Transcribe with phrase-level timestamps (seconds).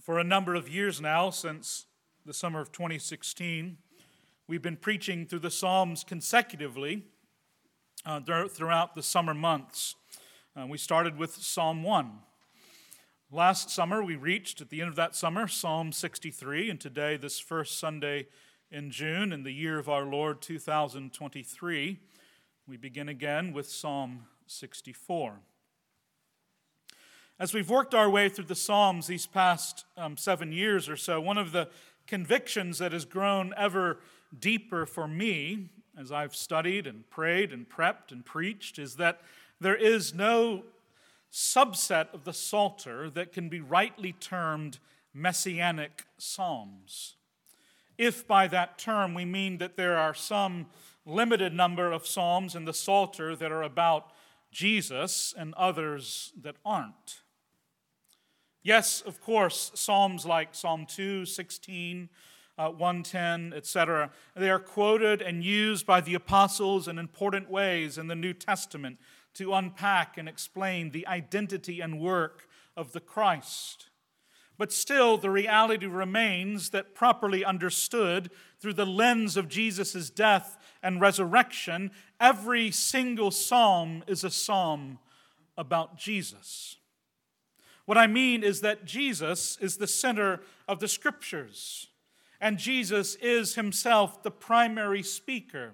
[0.00, 1.84] For a number of years now, since
[2.24, 3.76] the summer of 2016,
[4.48, 7.04] we've been preaching through the Psalms consecutively
[8.06, 9.96] uh, throughout the summer months.
[10.56, 12.12] Uh, we started with Psalm 1.
[13.30, 17.38] Last summer, we reached, at the end of that summer, Psalm 63, and today, this
[17.38, 18.28] first Sunday
[18.70, 21.98] in June, in the year of our Lord 2023,
[22.66, 25.40] we begin again with Psalm 64.
[27.40, 31.22] As we've worked our way through the Psalms these past um, seven years or so,
[31.22, 31.70] one of the
[32.06, 34.00] convictions that has grown ever
[34.38, 39.22] deeper for me as I've studied and prayed and prepped and preached is that
[39.58, 40.64] there is no
[41.32, 44.78] subset of the Psalter that can be rightly termed
[45.14, 47.14] messianic psalms.
[47.96, 50.66] If by that term we mean that there are some
[51.06, 54.12] limited number of psalms in the Psalter that are about
[54.52, 57.22] Jesus and others that aren't.
[58.62, 62.10] Yes, of course, Psalms like Psalm 2, 16,
[62.58, 68.08] uh, 110, etc., they are quoted and used by the apostles in important ways in
[68.08, 68.98] the New Testament
[69.34, 73.86] to unpack and explain the identity and work of the Christ.
[74.58, 81.00] But still, the reality remains that properly understood through the lens of Jesus' death and
[81.00, 84.98] resurrection, every single psalm is a psalm
[85.56, 86.76] about Jesus.
[87.86, 91.88] What I mean is that Jesus is the center of the scriptures,
[92.40, 95.72] and Jesus is himself the primary speaker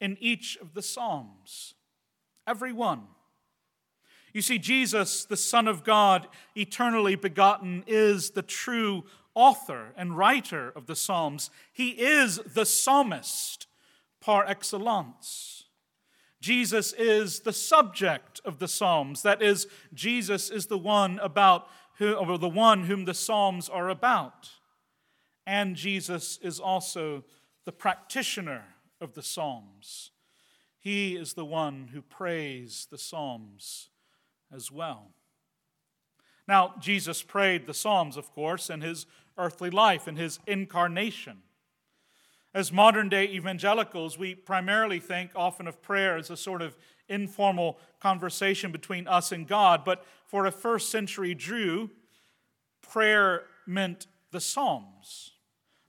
[0.00, 1.74] in each of the Psalms.
[2.46, 3.04] Every one.
[4.32, 10.72] You see, Jesus, the Son of God, eternally begotten, is the true author and writer
[10.74, 11.50] of the Psalms.
[11.72, 13.68] He is the psalmist
[14.20, 15.53] par excellence.
[16.44, 19.22] Jesus is the subject of the Psalms.
[19.22, 23.88] That is, Jesus is the one about who, or the one whom the Psalms are
[23.88, 24.50] about.
[25.46, 27.24] And Jesus is also
[27.64, 28.62] the practitioner
[29.00, 30.10] of the Psalms.
[30.78, 33.88] He is the one who prays the Psalms
[34.54, 35.12] as well.
[36.46, 39.06] Now, Jesus prayed the Psalms, of course, in his
[39.38, 41.38] earthly life, in his incarnation.
[42.54, 46.76] As modern day evangelicals, we primarily think often of prayer as a sort of
[47.08, 49.84] informal conversation between us and God.
[49.84, 51.90] But for a first century Jew,
[52.80, 55.32] prayer meant the Psalms.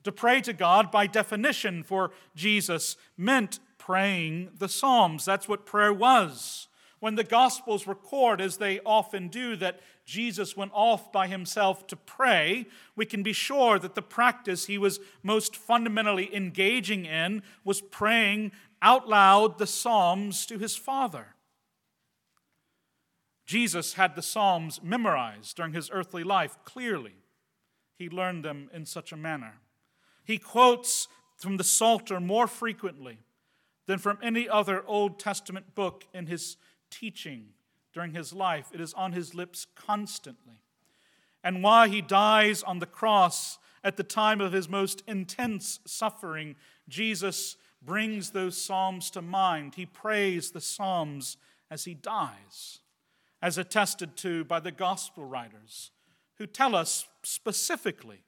[0.03, 5.23] To pray to God, by definition, for Jesus, meant praying the Psalms.
[5.23, 6.67] That's what prayer was.
[6.99, 11.95] When the Gospels record, as they often do, that Jesus went off by himself to
[11.95, 17.81] pray, we can be sure that the practice he was most fundamentally engaging in was
[17.81, 18.51] praying
[18.81, 21.35] out loud the Psalms to his Father.
[23.47, 27.16] Jesus had the Psalms memorized during his earthly life clearly.
[27.97, 29.55] He learned them in such a manner.
[30.23, 33.19] He quotes from the Psalter more frequently
[33.87, 36.57] than from any other Old Testament book in his
[36.91, 37.49] teaching
[37.95, 38.67] during his life.
[38.73, 40.59] It is on his lips constantly.
[41.44, 46.57] And while he dies on the cross at the time of his most intense suffering,
[46.89, 49.75] Jesus brings those Psalms to mind.
[49.75, 51.38] He prays the Psalms
[51.72, 52.79] as he dies,
[53.41, 55.91] as attested to by the gospel writers,
[56.38, 58.23] who tell us specifically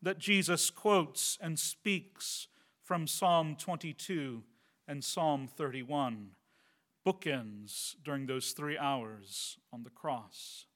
[0.00, 2.48] that Jesus quotes and speaks
[2.82, 4.42] from Psalm 22
[4.88, 6.30] and Psalm 31
[7.10, 10.66] bookends during those three hours on the cross.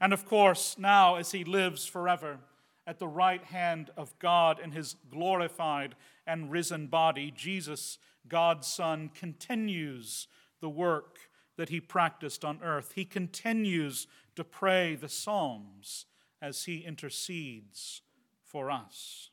[0.00, 2.38] And of course, now as he lives forever
[2.86, 5.94] at the right hand of God in his glorified
[6.26, 10.26] and risen body, Jesus, God's Son, continues
[10.60, 11.18] the work
[11.56, 12.92] that he practiced on earth.
[12.94, 16.06] He continues to pray the Psalms
[16.40, 18.02] as he intercedes
[18.44, 19.30] for us.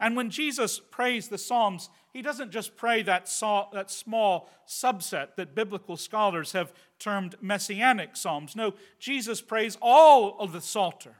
[0.00, 3.26] And when Jesus prays the Psalms, he doesn't just pray that,
[3.72, 8.56] that small subset that biblical scholars have termed messianic Psalms.
[8.56, 11.16] No, Jesus prays all of the Psalter.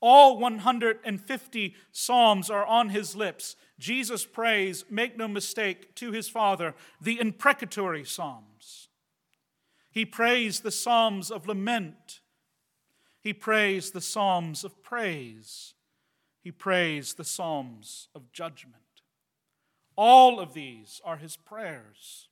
[0.00, 3.56] All 150 Psalms are on his lips.
[3.78, 8.88] Jesus prays, make no mistake, to his Father, the imprecatory Psalms.
[9.90, 12.20] He prays the Psalms of lament.
[13.20, 15.74] He prays the Psalms of praise
[16.48, 18.82] he prays the Psalms of judgment.
[20.00, 22.28] All of these are his prayers,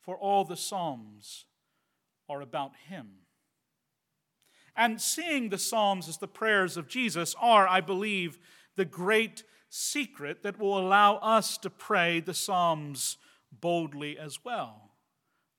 [0.00, 1.44] for all the Psalms
[2.28, 3.10] are about him.
[4.74, 8.40] And seeing the Psalms as the prayers of Jesus are, I believe,
[8.74, 13.16] the great secret that will allow us to pray the Psalms
[13.52, 14.90] boldly as well.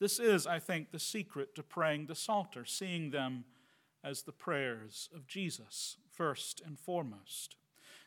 [0.01, 3.45] This is, I think, the secret to praying the Psalter, seeing them
[4.03, 7.55] as the prayers of Jesus, first and foremost.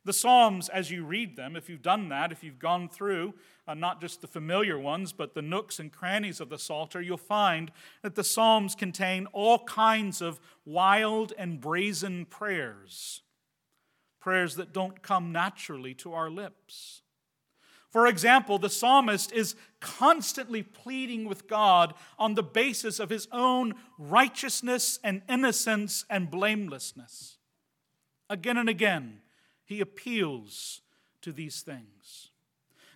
[0.05, 3.35] The Psalms, as you read them, if you've done that, if you've gone through
[3.69, 7.17] uh, not just the familiar ones, but the nooks and crannies of the Psalter, you'll
[7.17, 7.71] find
[8.03, 13.23] that the Psalms contain all kinds of wild and brazen prayers,
[14.19, 17.03] prayers that don't come naturally to our lips.
[17.93, 23.75] For example, the psalmist is constantly pleading with God on the basis of his own
[23.99, 27.37] righteousness and innocence and blamelessness.
[28.31, 29.21] Again and again,
[29.65, 30.81] he appeals
[31.23, 32.31] to these things.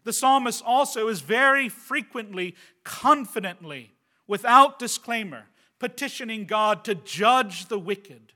[0.04, 2.54] The psalmist also is very frequently,
[2.84, 3.94] confidently,
[4.26, 5.46] without disclaimer,
[5.78, 8.32] petitioning God to judge the wicked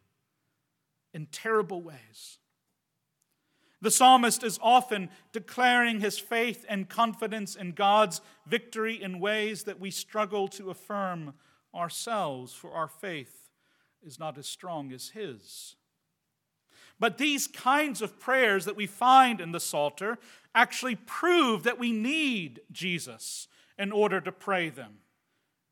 [1.12, 2.38] in terrible ways.
[3.82, 9.80] The psalmist is often declaring his faith and confidence in God's victory in ways that
[9.80, 11.34] we struggle to affirm
[11.74, 13.48] ourselves, for our faith
[14.04, 15.76] is not as strong as his.
[17.00, 20.18] But these kinds of prayers that we find in the Psalter
[20.54, 23.48] actually prove that we need Jesus
[23.78, 24.98] in order to pray them,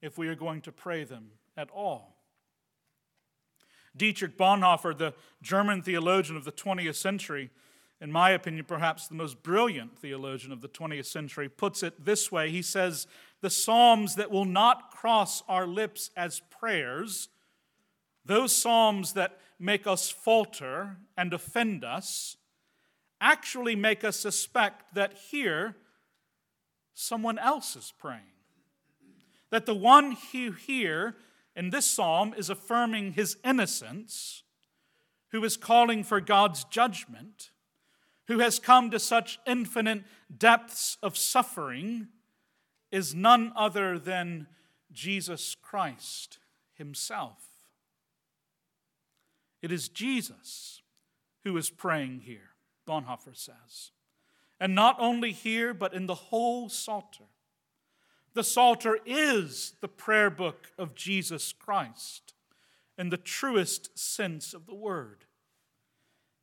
[0.00, 2.16] if we are going to pray them at all.
[3.94, 7.50] Dietrich Bonhoeffer, the German theologian of the 20th century,
[8.00, 12.30] in my opinion, perhaps the most brilliant theologian of the 20th century, puts it this
[12.30, 12.50] way.
[12.50, 13.06] He says,
[13.40, 17.28] The Psalms that will not cross our lips as prayers,
[18.24, 22.36] those Psalms that make us falter and offend us,
[23.20, 25.76] actually make us suspect that here
[26.94, 28.22] someone else is praying.
[29.50, 31.16] That the one who here
[31.56, 34.42] in this psalm is affirming his innocence,
[35.30, 37.50] who is calling for God's judgment,
[38.26, 40.04] who has come to such infinite
[40.36, 42.08] depths of suffering,
[42.92, 44.46] is none other than
[44.92, 46.38] Jesus Christ
[46.74, 47.47] himself.
[49.62, 50.82] It is Jesus
[51.44, 52.50] who is praying here,
[52.86, 53.92] Bonhoeffer says.
[54.60, 57.24] And not only here, but in the whole Psalter.
[58.34, 62.34] The Psalter is the prayer book of Jesus Christ
[62.96, 65.24] in the truest sense of the word.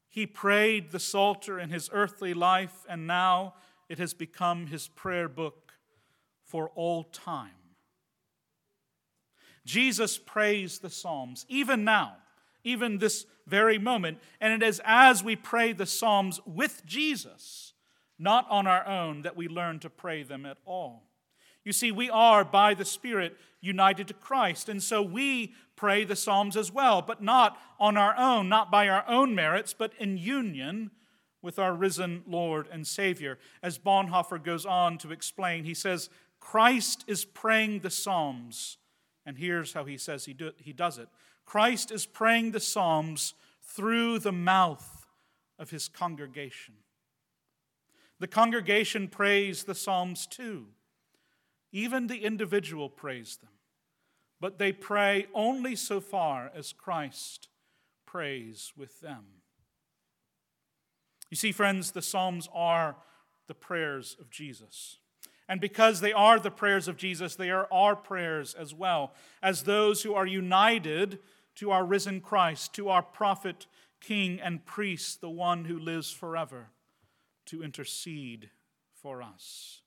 [0.10, 3.56] He prayed the Psalter in his earthly life, and now
[3.90, 5.74] it has become his prayer book
[6.44, 7.52] for all time.
[9.66, 12.16] Jesus prays the Psalms, even now,
[12.66, 17.74] even this very moment, and it is as we pray the Psalms with Jesus,
[18.20, 21.04] not on our own, that we learn to pray them at all.
[21.64, 26.16] You see, we are by the Spirit united to Christ, and so we pray the
[26.16, 30.18] Psalms as well, but not on our own, not by our own merits, but in
[30.18, 30.92] union
[31.42, 33.38] with our risen Lord and Savior.
[33.62, 36.10] As Bonhoeffer goes on to explain, he says,
[36.40, 38.78] Christ is praying the Psalms,
[39.26, 41.10] and here's how he says he, do, he does it
[41.46, 45.06] Christ is praying the Psalms through the mouth
[45.58, 46.76] of his congregation.
[48.20, 50.68] The congregation prays the Psalms too.
[51.72, 53.50] Even the individual prays them
[54.40, 57.48] but they pray only so far as Christ
[58.06, 59.26] prays with them.
[61.30, 62.96] You see, friends, the Psalms are
[63.48, 65.00] the prayers of Jesus.
[65.48, 69.64] And because they are the prayers of Jesus, they are our prayers as well, as
[69.64, 71.20] those who are united
[71.56, 73.66] to our risen Christ, to our prophet,
[74.02, 76.68] king, and priest, the one who lives forever,
[77.46, 78.50] to intercede
[78.94, 79.82] for us.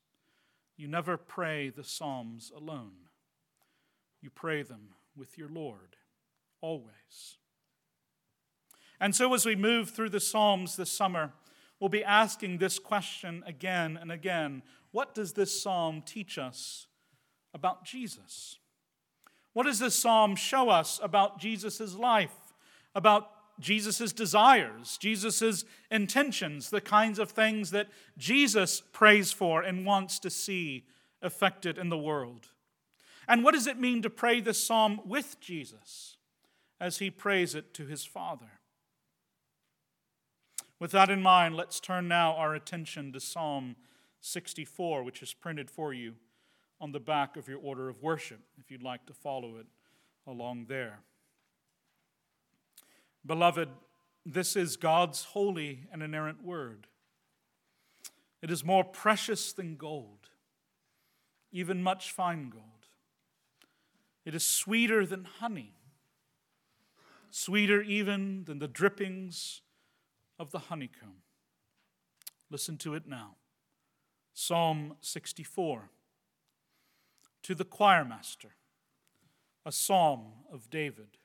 [0.76, 3.08] You never pray the Psalms alone
[4.20, 5.96] you pray them with your Lord
[6.60, 7.36] always.
[9.00, 11.32] And so, as we move through the Psalms this summer,
[11.78, 16.86] we'll be asking this question again and again What does this psalm teach us
[17.54, 18.58] about Jesus?
[19.52, 22.54] What does this psalm show us about Jesus' life,
[22.94, 30.18] about Jesus' desires, Jesus' intentions, the kinds of things that Jesus prays for and wants
[30.20, 30.84] to see
[31.22, 32.48] affected in the world?
[33.26, 36.16] And what does it mean to pray this psalm with Jesus
[36.80, 38.60] as he prays it to his Father?
[40.78, 43.74] With that in mind, let's turn now our attention to Psalm
[44.20, 46.14] 64, which is printed for you
[46.80, 49.66] on the back of your order of worship, if you'd like to follow it
[50.26, 51.00] along there.
[53.26, 53.68] Beloved,
[54.24, 56.86] this is God's holy and inerrant word.
[58.40, 60.28] It is more precious than gold,
[61.50, 62.64] even much fine gold.
[64.24, 65.74] It is sweeter than honey,
[67.30, 69.62] sweeter even than the drippings
[70.38, 71.22] of the honeycomb.
[72.50, 73.36] Listen to it now.
[74.34, 75.90] Psalm 64.
[77.48, 78.50] To the choirmaster,
[79.64, 81.16] a psalm of David.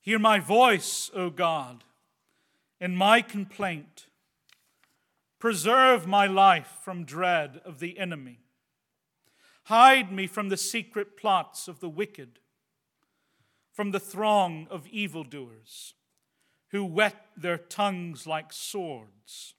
[0.00, 1.84] Hear my voice, O God,
[2.80, 4.08] in my complaint.
[5.38, 8.40] Preserve my life from dread of the enemy.
[9.66, 12.40] Hide me from the secret plots of the wicked,
[13.72, 15.94] from the throng of evildoers
[16.70, 19.54] who whet their tongues like swords,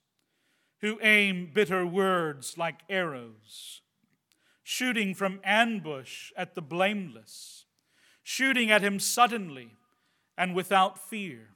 [0.82, 3.80] who aim bitter words like arrows,
[4.68, 7.66] shooting from ambush at the blameless,
[8.24, 9.70] shooting at him suddenly
[10.36, 11.50] and without fear.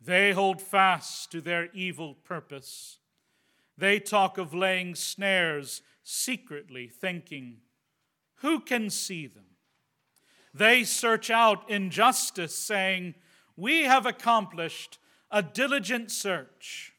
[0.00, 3.00] They hold fast to their evil purpose.
[3.76, 7.58] They talk of laying snares secretly, thinking,
[8.36, 9.58] Who can see them?
[10.54, 13.14] They search out injustice, saying,
[13.58, 14.98] We have accomplished
[15.30, 16.94] a diligent search.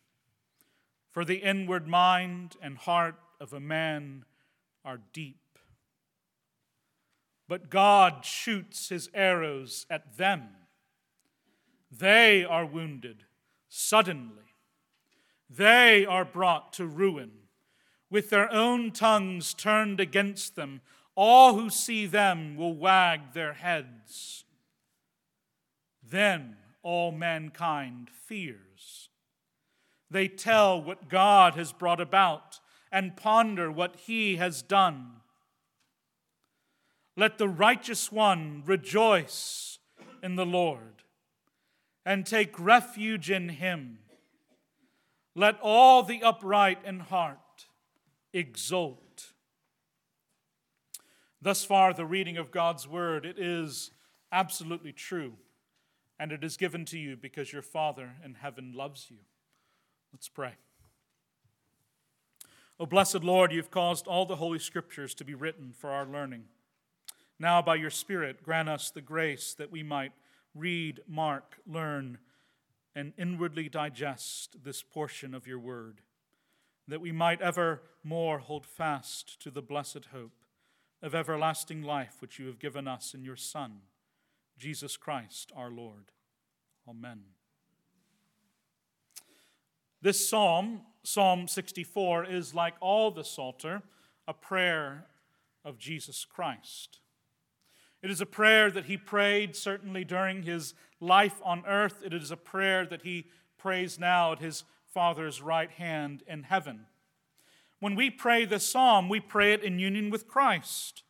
[1.09, 4.25] For the inward mind and heart of a man
[4.83, 5.37] are deep
[7.47, 10.49] but God shoots his arrows at them.
[11.91, 13.23] They are wounded
[13.69, 14.43] suddenly.
[15.49, 17.31] They are brought to ruin.
[18.09, 20.81] With their own tongues turned against them,
[21.15, 24.43] all who see them will wag their heads.
[26.03, 29.09] Then all mankind fears.
[30.09, 32.59] They tell what God has brought about
[32.95, 35.17] and ponder what he has done.
[37.17, 39.79] Let the righteous one rejoice
[40.23, 41.03] in the Lord
[42.05, 43.99] and take refuge in him.
[45.35, 47.65] Let all the upright in heart
[48.31, 49.33] exult.
[51.41, 53.91] Thus far, the reading of God's word, it is
[54.31, 55.33] absolutely true,
[56.17, 59.17] and it is given to you because your Father in heaven loves you.
[60.13, 60.53] Let's pray.
[62.77, 66.44] O blessed Lord, you've caused all the Holy Scriptures to be written for our learning.
[67.39, 70.12] Now, by your Spirit, grant us the grace that we might
[70.53, 72.17] read, mark, learn,
[72.94, 76.01] and inwardly digest this portion of your word,
[76.88, 80.44] that we might ever more hold fast to the blessed hope
[81.01, 83.79] of everlasting life which you have given us in your Son,
[84.58, 86.12] Jesus Christ our Lord.
[86.89, 87.22] Amen.
[90.01, 93.83] This psalm, Psalm 64, is like all the Psalter,
[94.27, 95.05] a prayer
[95.63, 97.00] of Jesus Christ.
[98.01, 102.01] It is a prayer that he prayed certainly during his life on earth.
[102.03, 106.88] It is a prayer that he prays now at his Father's right hand in heaven.
[107.79, 111.03] When we pray the psalm, we pray it in union with Christ,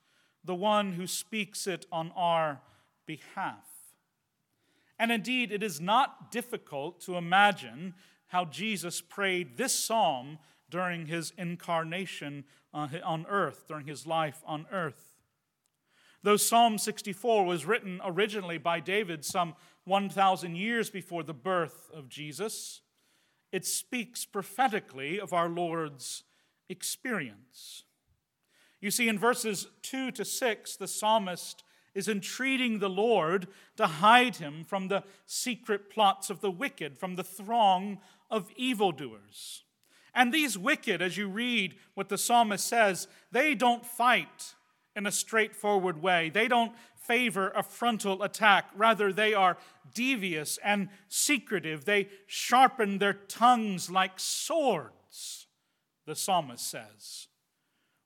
[0.44, 2.62] the one who speaks it on our
[3.06, 3.66] behalf.
[4.98, 7.94] And indeed, it is not difficult to imagine
[8.36, 10.40] how Jesus prayed this psalm
[10.70, 15.16] during his incarnation uh, on earth, during his life on earth.
[16.22, 22.10] Though Psalm 64 was written originally by David some 1,000 years before the birth of
[22.10, 22.82] Jesus,
[23.54, 26.24] it speaks prophetically of our Lord's
[26.68, 27.84] experience.
[28.82, 31.64] You see, in verses 2 to 6, the psalmist
[31.96, 37.16] is entreating the Lord to hide him from the secret plots of the wicked, from
[37.16, 39.64] the throng of evildoers.
[40.14, 44.56] And these wicked, as you read what the psalmist says, they don't fight
[44.96, 46.30] in a straightforward way.
[46.30, 48.70] They don't favor a frontal attack.
[48.76, 49.58] Rather, they are
[49.94, 51.84] devious and secretive.
[51.86, 55.48] They sharpen their tongues like swords,
[56.06, 57.28] the psalmist says,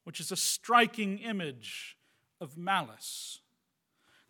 [0.03, 1.95] which is a striking image
[2.41, 3.39] of malice.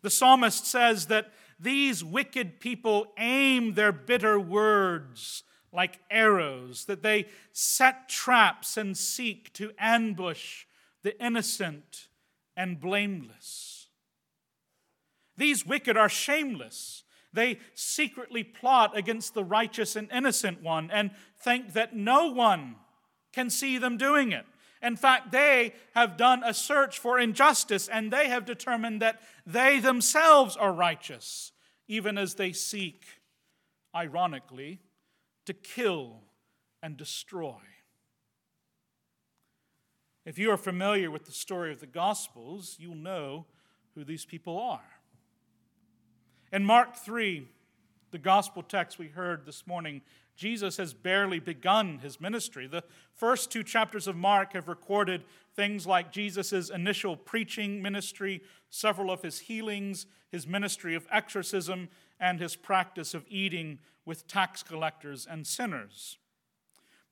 [0.02, 7.26] The psalmist says that these wicked people aim their bitter words like arrows, that they
[7.52, 10.64] set traps and seek to ambush
[11.02, 12.08] the innocent
[12.56, 13.88] and blameless.
[15.36, 17.04] These wicked are shameless.
[17.32, 21.12] They secretly plot against the righteous and innocent one and
[21.42, 22.76] think that no one
[23.32, 24.44] can see them doing it.
[24.82, 29.78] In fact, they have done a search for injustice and they have determined that they
[29.78, 31.52] themselves are righteous,
[31.86, 33.04] even as they seek,
[33.94, 34.80] ironically,
[35.50, 36.12] to kill
[36.80, 37.58] and destroy.
[40.24, 43.46] If you are familiar with the story of the Gospels, you'll know
[43.96, 44.84] who these people are.
[46.52, 47.48] In Mark 3,
[48.12, 50.02] the gospel text we heard this morning,
[50.36, 52.68] Jesus has barely begun his ministry.
[52.68, 55.24] The first two chapters of Mark have recorded
[55.56, 61.88] things like Jesus' initial preaching ministry, several of his healings, his ministry of exorcism,
[62.20, 66.18] and his practice of eating with tax collectors and sinners.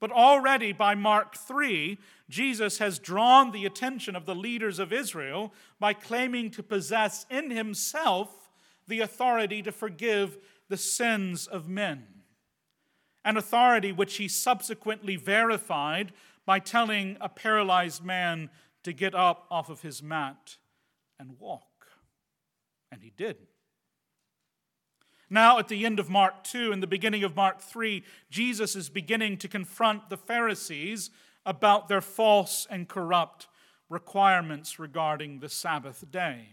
[0.01, 1.99] But already by Mark 3,
[2.29, 7.51] Jesus has drawn the attention of the leaders of Israel by claiming to possess in
[7.51, 8.51] himself
[8.87, 10.39] the authority to forgive
[10.69, 12.05] the sins of men.
[13.25, 16.13] An authority which he subsequently verified
[16.47, 18.51] by telling a paralyzed man
[18.85, 20.57] to get up off of his mat
[21.19, 21.87] and walk.
[22.93, 23.37] And he did.
[25.31, 28.89] Now, at the end of Mark 2 and the beginning of Mark 3, Jesus is
[28.89, 31.11] beginning to confront the Pharisees
[31.45, 33.47] about their false and corrupt
[33.91, 36.51] requirements regarding the Sabbath day.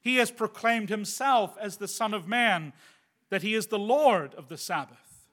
[0.00, 2.72] He has proclaimed himself as the Son of Man,
[3.30, 5.28] that he is the Lord of the Sabbath.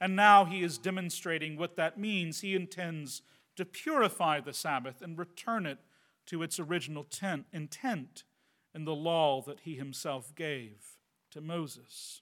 [0.00, 2.40] And now he is demonstrating what that means.
[2.40, 3.22] He intends
[3.54, 5.78] to purify the Sabbath and return it
[6.26, 8.24] to its original tent, intent
[8.74, 10.96] in the law that he himself gave
[11.30, 12.20] to Moses.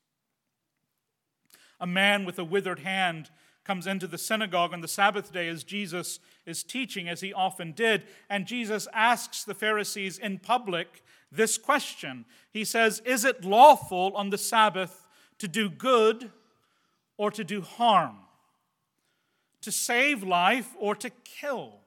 [1.81, 3.31] A man with a withered hand
[3.65, 7.73] comes into the synagogue on the Sabbath day as Jesus is teaching, as he often
[7.73, 12.25] did, and Jesus asks the Pharisees in public this question.
[12.51, 15.07] He says, Is it lawful on the Sabbath
[15.39, 16.31] to do good
[17.19, 18.17] or to do harm?
[19.63, 21.81] To save life or to kill?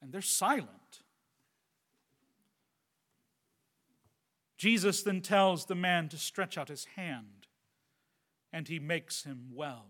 [0.00, 0.68] And they're silent.
[4.62, 7.48] Jesus then tells the man to stretch out his hand,
[8.52, 9.86] and he makes him well.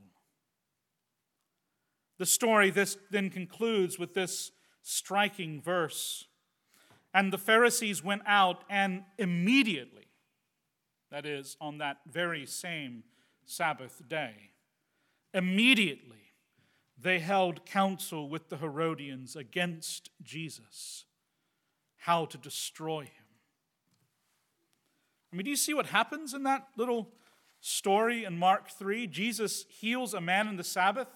[2.18, 4.50] The story this then concludes with this
[4.80, 6.24] striking verse.
[7.12, 10.06] And the Pharisees went out and immediately,
[11.10, 13.04] that is, on that very same
[13.44, 14.52] Sabbath day,
[15.34, 16.32] immediately
[16.96, 21.04] they held counsel with the Herodians against Jesus,
[21.98, 23.21] how to destroy him.
[25.32, 27.08] I mean, do you see what happens in that little
[27.60, 29.06] story in Mark 3?
[29.06, 31.08] Jesus heals a man in the Sabbath,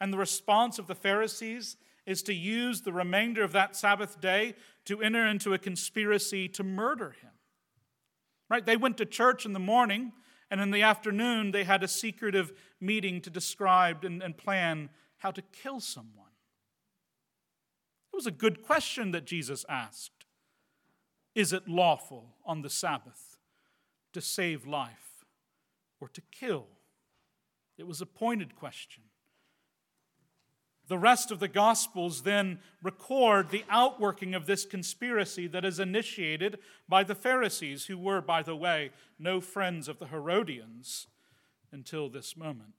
[0.00, 4.54] and the response of the Pharisees is to use the remainder of that Sabbath day
[4.84, 7.32] to enter into a conspiracy to murder him.
[8.48, 8.64] Right?
[8.64, 10.12] They went to church in the morning,
[10.50, 15.32] and in the afternoon, they had a secretive meeting to describe and, and plan how
[15.32, 16.30] to kill someone.
[18.12, 20.24] It was a good question that Jesus asked
[21.34, 23.27] Is it lawful on the Sabbath
[24.12, 25.24] to save life
[26.00, 26.66] or to kill?
[27.76, 29.04] It was a pointed question.
[30.88, 36.58] The rest of the Gospels then record the outworking of this conspiracy that is initiated
[36.88, 41.06] by the Pharisees, who were, by the way, no friends of the Herodians
[41.70, 42.72] until this moment.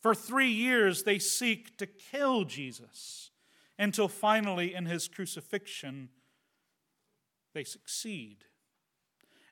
[0.00, 3.30] For three years, they seek to kill Jesus
[3.78, 6.08] until finally, in his crucifixion,
[7.54, 8.45] they succeed.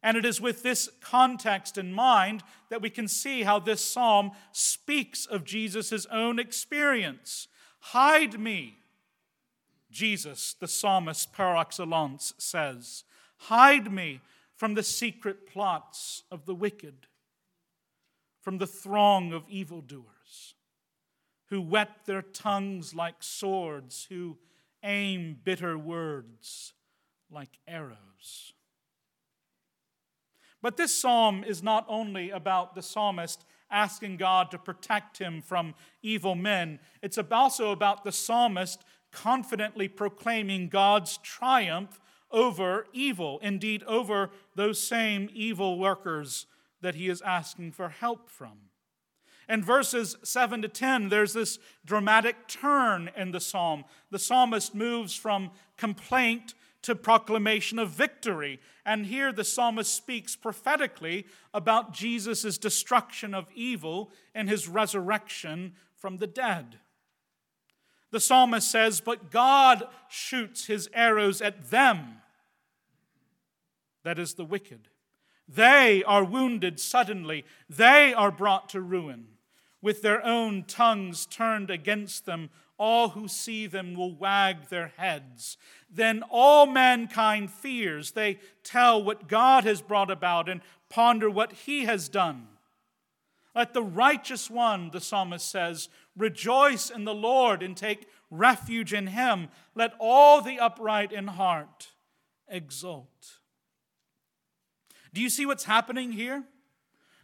[0.05, 4.33] And it is with this context in mind that we can see how this psalm
[4.53, 7.49] speaks of Jesus' own experience.
[7.81, 8.77] Hide me,
[9.91, 13.05] Jesus, the psalmist par excellence says.
[13.39, 14.21] Hide me
[14.55, 17.07] from the secret plots of the wicked,
[18.43, 20.55] from the throng of evildoers,
[21.47, 24.37] who whet their tongues like swords, who
[24.83, 26.75] aim bitter words
[27.31, 28.54] like arrows.
[30.65, 35.75] But this psalm is not only about the psalmist asking God to protect him from
[36.01, 42.01] evil men, it's also about the psalmist confidently proclaiming God's triumph
[42.31, 46.47] over evil, indeed, over those same evil workers
[46.81, 48.71] that he is asking for help from.
[49.51, 53.85] In verses 7 to 10, there's this dramatic turn in the psalm.
[54.11, 58.61] The psalmist moves from complaint to proclamation of victory.
[58.87, 66.19] And here the psalmist speaks prophetically about Jesus' destruction of evil and his resurrection from
[66.19, 66.79] the dead.
[68.11, 72.21] The psalmist says, But God shoots his arrows at them,
[74.05, 74.89] that is, the wicked.
[75.49, 79.29] They are wounded suddenly, they are brought to ruin.
[79.83, 85.57] With their own tongues turned against them, all who see them will wag their heads.
[85.91, 88.13] Then all mankind fears.
[88.13, 92.49] They tell what God has brought about and ponder what he has done.
[93.55, 99.09] Let the righteous one, the psalmist says, rejoice in the Lord and take refuge in
[99.09, 99.49] him.
[99.75, 101.89] Let all the upright in heart
[102.49, 103.39] exult.
[105.13, 106.43] Do you see what's happening here?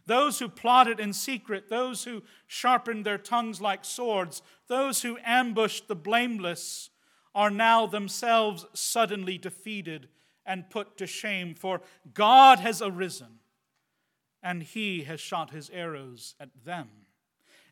[0.05, 5.87] Those who plotted in secret, those who sharpened their tongues like swords, those who ambushed
[5.87, 6.89] the blameless,
[7.33, 10.09] are now themselves suddenly defeated
[10.45, 11.81] and put to shame, for
[12.13, 13.39] God has arisen
[14.43, 16.89] and he has shot his arrows at them.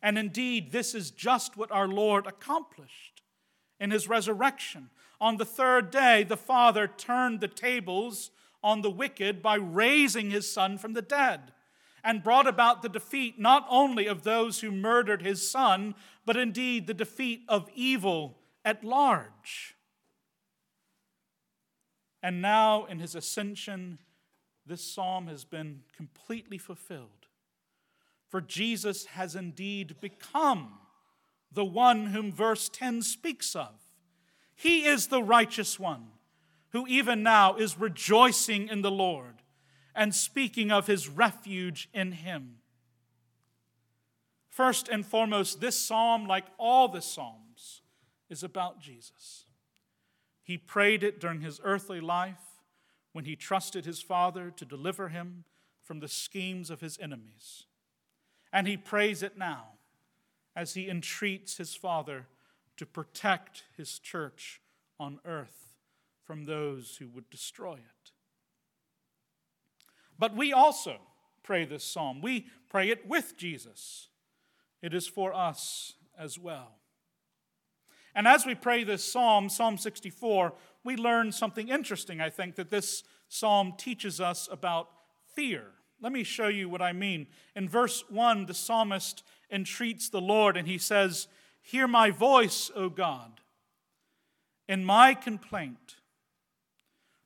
[0.01, 3.21] And indeed, this is just what our Lord accomplished
[3.79, 4.89] in his resurrection.
[5.19, 8.31] On the third day, the Father turned the tables
[8.63, 11.53] on the wicked by raising his son from the dead,
[12.03, 16.87] and brought about the defeat not only of those who murdered his son, but indeed
[16.87, 19.75] the defeat of evil at large.
[22.21, 23.99] And now, in his ascension,
[24.65, 27.27] this psalm has been completely fulfilled.
[28.27, 30.73] For Jesus has indeed become
[31.51, 33.73] the one whom verse 10 speaks of.
[34.55, 36.07] He is the righteous one
[36.71, 39.41] who even now is rejoicing in the Lord
[39.95, 42.57] and speaking of his refuge in him.
[44.49, 47.81] First and foremost, this psalm, like all the psalms,
[48.29, 49.45] is about Jesus.
[50.43, 52.61] He prayed it during his earthly life
[53.13, 55.43] when he trusted his Father to deliver him
[55.81, 57.65] from the schemes of his enemies.
[58.51, 59.73] And he prays it now
[60.55, 62.27] as he entreats his Father
[62.77, 64.61] to protect his church
[64.99, 65.75] on earth
[66.23, 67.98] from those who would destroy it.
[70.19, 70.97] But we also
[71.41, 72.21] pray this psalm.
[72.21, 74.09] We pray it with Jesus.
[74.81, 76.75] It is for us as well.
[78.13, 80.53] And as we pray this psalm, Psalm 64,
[80.83, 84.89] we learn something interesting, I think, that this psalm teaches us about
[85.35, 85.67] fear.
[86.01, 87.27] Let me show you what I mean.
[87.55, 91.27] In verse 1, the psalmist entreats the Lord and he says,
[91.61, 93.41] Hear my voice, O God,
[94.67, 95.95] in my complaint.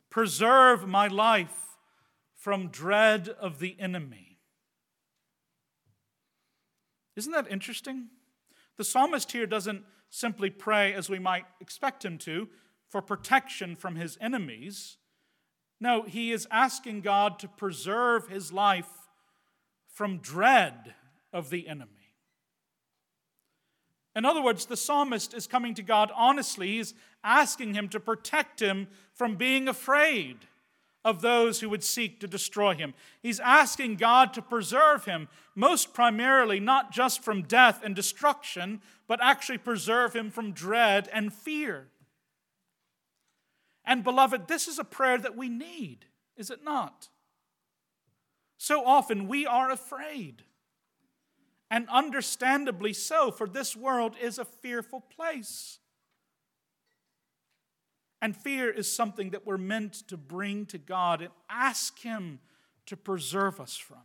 [0.09, 1.62] Preserve my life
[2.43, 4.37] from dread of the enemy.
[7.15, 8.09] Isn't that interesting?
[8.75, 12.49] The psalmist here doesn't simply pray as we might expect him to
[12.89, 14.97] for protection from his enemies.
[15.79, 18.91] No, he is asking God to preserve his life
[19.87, 20.95] from dread
[21.31, 22.11] of the enemy.
[24.17, 26.73] In other words, the psalmist is coming to God honestly.
[26.73, 30.39] He's asking him to protect him from being afraid
[31.05, 32.93] of those who would seek to destroy him.
[33.21, 39.19] He's asking God to preserve him, most primarily not just from death and destruction, but
[39.21, 41.87] actually preserve him from dread and fear.
[43.85, 46.05] And beloved, this is a prayer that we need,
[46.37, 47.09] is it not?
[48.57, 50.43] So often we are afraid.
[51.69, 55.79] And understandably so, for this world is a fearful place.
[58.23, 62.39] And fear is something that we're meant to bring to God and ask Him
[62.85, 63.97] to preserve us from.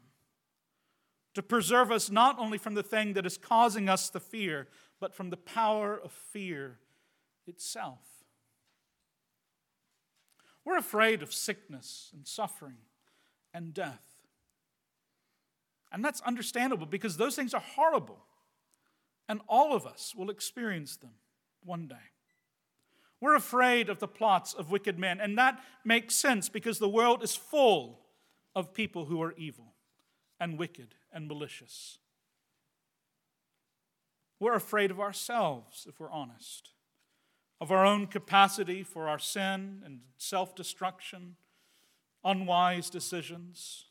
[1.34, 4.66] To preserve us not only from the thing that is causing us the fear,
[4.98, 6.80] but from the power of fear
[7.46, 8.00] itself.
[10.64, 12.78] We're afraid of sickness and suffering
[13.54, 14.02] and death.
[15.92, 18.18] And that's understandable because those things are horrible.
[19.28, 21.12] And all of us will experience them
[21.64, 22.17] one day.
[23.20, 25.20] We're afraid of the plots of wicked men.
[25.20, 28.00] And that makes sense because the world is full
[28.54, 29.74] of people who are evil
[30.38, 31.98] and wicked and malicious.
[34.40, 36.70] We're afraid of ourselves, if we're honest
[37.60, 41.36] of our own capacity for our sin and self destruction,
[42.24, 43.86] unwise decisions.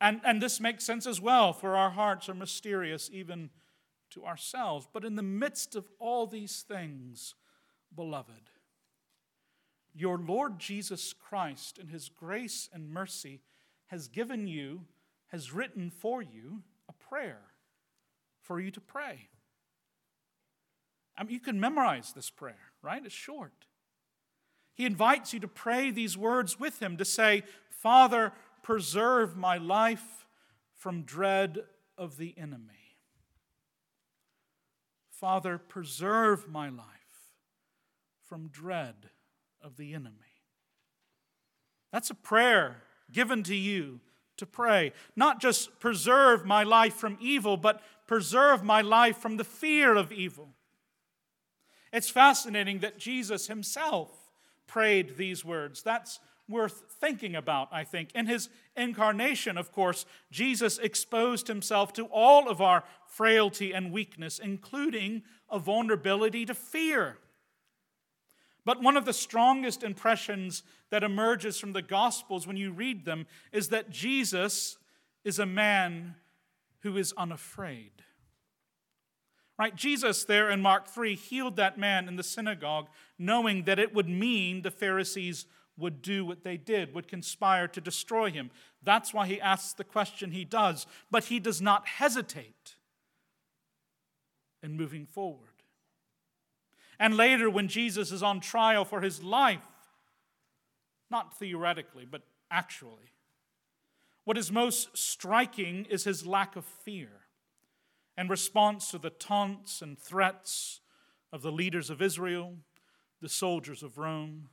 [0.00, 3.50] And, and this makes sense as well, for our hearts are mysterious even
[4.10, 4.88] to ourselves.
[4.92, 7.34] But in the midst of all these things,
[7.94, 8.50] beloved,
[9.94, 13.40] your Lord Jesus Christ, in his grace and mercy,
[13.86, 14.82] has given you,
[15.28, 17.42] has written for you a prayer
[18.40, 19.28] for you to pray.
[21.16, 23.04] I mean, you can memorize this prayer, right?
[23.04, 23.66] It's short.
[24.74, 30.26] He invites you to pray these words with him to say, Father, preserve my life
[30.74, 31.58] from dread
[31.98, 32.96] of the enemy.
[35.10, 37.01] Father, preserve my life
[38.32, 39.10] from dread
[39.62, 40.40] of the enemy.
[41.92, 42.76] That's a prayer
[43.12, 44.00] given to you
[44.38, 44.94] to pray.
[45.14, 50.12] Not just preserve my life from evil, but preserve my life from the fear of
[50.12, 50.48] evil.
[51.92, 54.08] It's fascinating that Jesus himself
[54.66, 55.82] prayed these words.
[55.82, 56.18] That's
[56.48, 58.12] worth thinking about, I think.
[58.14, 64.38] In his incarnation, of course, Jesus exposed himself to all of our frailty and weakness,
[64.38, 67.18] including a vulnerability to fear.
[68.64, 73.26] But one of the strongest impressions that emerges from the Gospels when you read them
[73.50, 74.78] is that Jesus
[75.24, 76.14] is a man
[76.80, 77.90] who is unafraid.
[79.58, 79.74] Right?
[79.74, 84.08] Jesus, there in Mark 3, healed that man in the synagogue, knowing that it would
[84.08, 85.46] mean the Pharisees
[85.76, 88.50] would do what they did, would conspire to destroy him.
[88.82, 90.86] That's why he asks the question he does.
[91.10, 92.76] But he does not hesitate
[94.62, 95.51] in moving forward.
[96.98, 99.66] And later, when Jesus is on trial for his life,
[101.10, 103.12] not theoretically, but actually.
[104.24, 107.10] What is most striking is his lack of fear
[108.16, 110.80] in response to the taunts and threats
[111.32, 112.54] of the leaders of Israel,
[113.20, 114.48] the soldiers of Rome,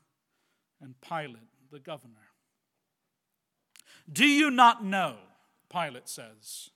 [0.81, 2.29] and Pilate, the governor.
[4.11, 5.17] Do you not know,
[5.71, 6.71] Pilate says,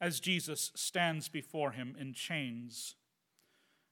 [0.00, 2.94] as Jesus stands before him in chains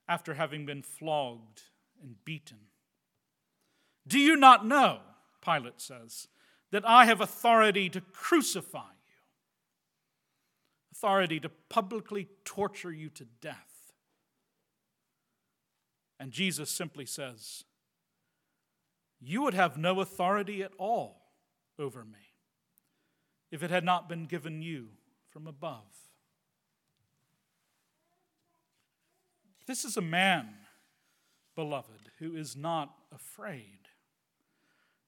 [0.08, 1.62] after having been flogged
[2.02, 2.58] and beaten?
[4.06, 5.00] Do you not know,
[5.44, 6.28] Pilate says,
[6.70, 9.22] that I have authority to crucify you,
[10.92, 13.92] authority to publicly torture you to death?
[16.20, 17.64] And Jesus simply says,
[19.20, 21.22] You would have no authority at all
[21.78, 22.34] over me
[23.50, 24.88] if it had not been given you
[25.30, 26.03] from above.
[29.66, 30.48] This is a man,
[31.54, 33.88] beloved, who is not afraid.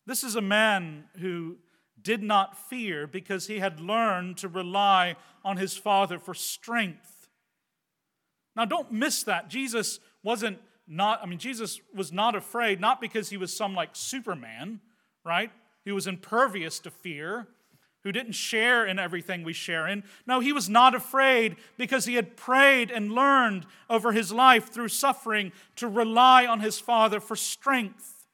[0.06, 1.56] This is a man who
[2.00, 7.28] did not fear because he had learned to rely on his Father for strength.
[8.54, 9.48] Now, don't miss that.
[9.48, 13.90] Jesus wasn't not, I mean, Jesus was not afraid, not because he was some like
[13.92, 14.80] Superman,
[15.24, 15.50] right?
[15.84, 17.48] He was impervious to fear
[18.06, 20.04] who didn't share in everything we share in.
[20.28, 24.86] No, he was not afraid because he had prayed and learned over his life through
[24.86, 28.28] suffering to rely on his Father for strength.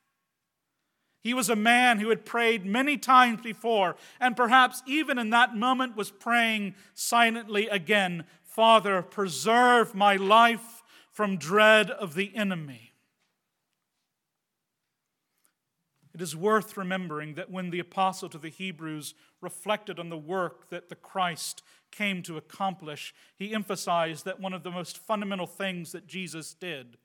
[1.22, 5.56] He was a man who had prayed many times before, and perhaps even in that
[5.56, 12.91] moment was praying silently again Father, preserve my life from dread of the enemy.
[16.14, 20.68] It is worth remembering that when the apostle to the Hebrews reflected on the work
[20.68, 25.92] that the Christ came to accomplish, he emphasized that one of the most fundamental things
[25.92, 26.98] that Jesus did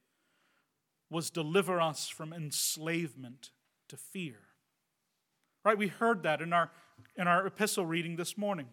[1.09, 3.51] was deliver us from enslavement
[3.87, 4.39] to fear.
[5.63, 5.77] Right?
[5.77, 6.71] We heard that in our,
[7.15, 8.67] in our epistle reading this morning.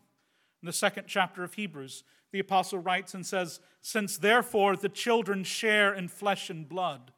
[0.62, 5.44] In the second chapter of Hebrews, the apostle writes and says, Since therefore the children
[5.44, 7.12] share in flesh and blood,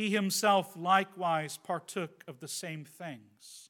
[0.00, 3.68] he himself likewise partook of the same things.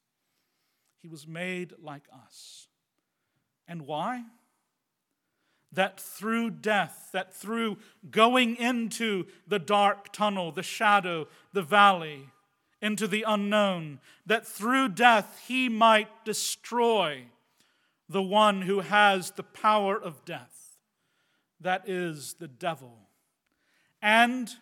[1.03, 2.69] He was made like us.
[3.67, 4.23] And why?
[5.73, 7.79] That through death, that through
[8.13, 12.29] going into the dark tunnel, the shadow, the valley,
[12.81, 17.25] into the unknown, that through death he might destroy
[18.09, 20.77] the one who has the power of death,
[21.61, 23.09] that is the devil,
[24.01, 24.55] and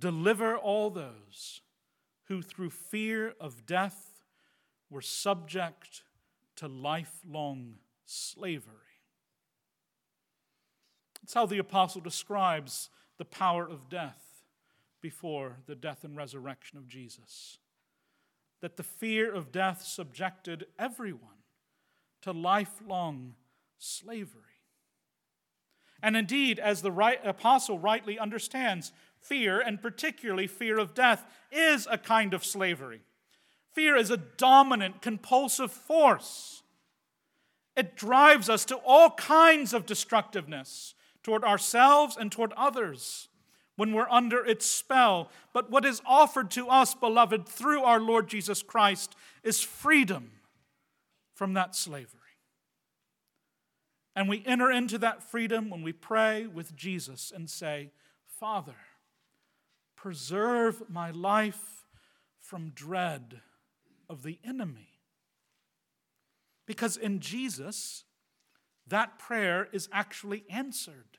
[0.00, 1.62] Deliver all those
[2.24, 4.22] who, through fear of death,
[4.90, 6.02] were subject
[6.56, 8.74] to lifelong slavery.
[11.22, 14.44] That's how the apostle describes the power of death
[15.00, 17.58] before the death and resurrection of Jesus.
[18.60, 21.42] That the fear of death subjected everyone
[22.22, 23.34] to lifelong
[23.78, 24.47] slavery.
[26.02, 31.88] And indeed, as the right, apostle rightly understands, fear, and particularly fear of death, is
[31.90, 33.00] a kind of slavery.
[33.72, 36.62] Fear is a dominant, compulsive force.
[37.76, 43.28] It drives us to all kinds of destructiveness toward ourselves and toward others
[43.76, 45.30] when we're under its spell.
[45.52, 50.32] But what is offered to us, beloved, through our Lord Jesus Christ is freedom
[51.34, 52.17] from that slavery.
[54.18, 57.92] And we enter into that freedom when we pray with Jesus and say,
[58.26, 58.74] Father,
[59.98, 61.84] Preserve my life
[62.38, 63.40] from dread
[64.08, 65.00] of the enemy.
[66.66, 68.04] Because in Jesus,
[68.86, 71.18] that prayer is actually answered.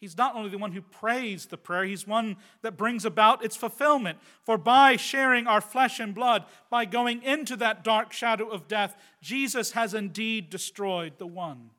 [0.00, 3.56] He's not only the one who prays the prayer, he's one that brings about its
[3.56, 4.18] fulfillment.
[4.42, 8.96] For by sharing our flesh and blood, by going into that dark shadow of death,
[9.22, 11.70] Jesus has indeed destroyed the one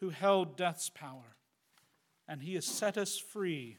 [0.00, 1.36] who held death's power.
[2.26, 3.78] And he has set us free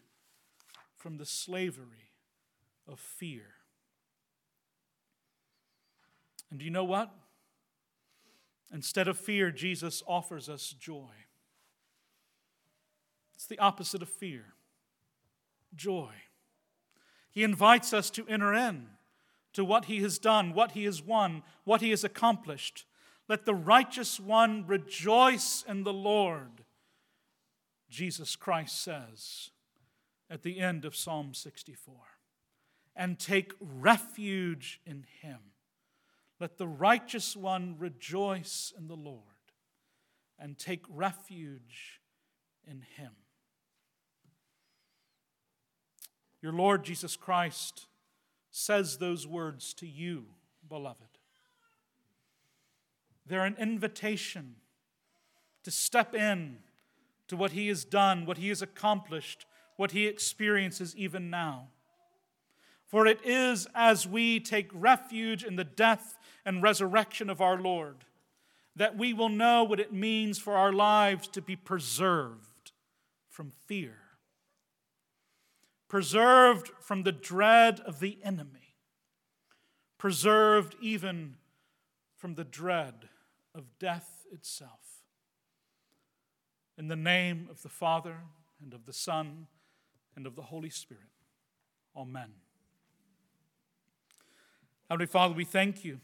[0.97, 2.11] from the slavery
[2.87, 3.45] of fear.
[6.49, 7.11] And do you know what?
[8.73, 11.11] Instead of fear, Jesus offers us joy.
[13.35, 14.53] It's the opposite of fear
[15.75, 16.09] joy.
[17.31, 18.87] He invites us to enter in
[19.53, 22.85] to what he has done, what he has won, what he has accomplished.
[23.29, 26.63] Let the righteous one rejoice in the Lord,
[27.87, 29.51] Jesus Christ says
[30.31, 31.93] at the end of Psalm 64
[32.95, 35.37] and take refuge in him.
[36.39, 39.21] Let the righteous one rejoice in the Lord
[40.39, 42.01] and take refuge
[42.65, 43.11] in him.
[46.41, 47.85] Your Lord Jesus Christ
[48.49, 50.25] says those words to you,
[50.67, 51.18] beloved.
[53.29, 54.55] They're an invitation
[55.63, 56.57] to step in
[57.27, 59.45] to what He has done, what He has accomplished,
[59.77, 61.67] what He experiences even now.
[62.87, 67.97] For it is as we take refuge in the death and resurrection of our Lord
[68.75, 72.71] that we will know what it means for our lives to be preserved
[73.29, 73.97] from fear,
[75.87, 78.75] preserved from the dread of the enemy,
[79.99, 81.35] preserved even
[82.15, 83.09] from the dread
[83.55, 85.03] of death itself.
[86.77, 88.17] In the name of the Father,
[88.61, 89.47] and of the Son,
[90.15, 91.03] and of the Holy Spirit.
[91.95, 92.31] Amen.
[94.89, 95.99] Heavenly Father, we thank you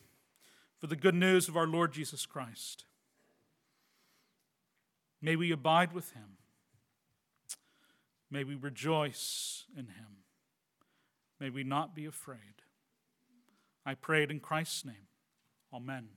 [0.80, 2.86] for the good news of our Lord Jesus Christ.
[5.22, 6.38] May we abide with him.
[8.30, 10.18] May we rejoice in him.
[11.40, 12.62] May we not be afraid.
[13.86, 15.08] I pray it in Christ's name.
[15.74, 16.10] Amen.